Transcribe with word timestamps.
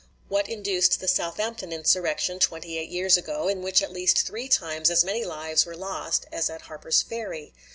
What 0.29 0.49
induced 0.49 0.99
the 0.99 1.07
Southampton 1.07 1.71
insurrection, 1.71 2.39
twenty 2.39 2.79
eight 2.79 2.89
years 2.89 3.17
ago, 3.17 3.47
in 3.47 3.61
which 3.61 3.83
at 3.83 3.91
least 3.93 4.25
three 4.25 4.47
times 4.49 4.89
as 4.89 5.03
many 5.05 5.23
lives 5.23 5.63
were 5.63 5.77
lost 5.77 6.25
as 6.31 6.49
at 6.49 6.63
Harper's 6.63 7.03
Ferry? 7.03 7.53